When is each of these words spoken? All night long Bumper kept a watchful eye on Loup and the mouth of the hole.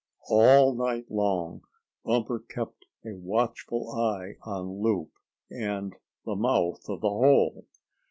All 0.31 0.73
night 0.73 1.11
long 1.11 1.61
Bumper 2.03 2.39
kept 2.39 2.85
a 3.05 3.13
watchful 3.13 3.91
eye 3.91 4.33
on 4.41 4.81
Loup 4.81 5.11
and 5.51 5.95
the 6.25 6.35
mouth 6.35 6.89
of 6.89 7.01
the 7.01 7.07
hole. 7.09 7.67